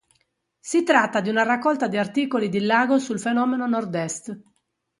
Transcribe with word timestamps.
Si 0.59 0.81
tratta 0.81 1.21
di 1.21 1.29
una 1.29 1.43
raccolta 1.43 1.87
di 1.87 1.95
articoli 1.95 2.49
di 2.49 2.59
Lago 2.61 2.97
sul 2.97 3.19
fenomeno 3.19 3.67
Nord-est. 3.67 4.35